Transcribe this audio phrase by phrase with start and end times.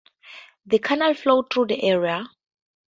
[0.65, 2.25] The canal flows through the area.